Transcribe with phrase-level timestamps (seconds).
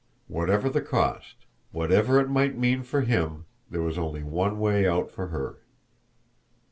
[0.27, 1.35] Whatever the cost,
[1.71, 5.57] whatever it might mean for him there was only one way out for her.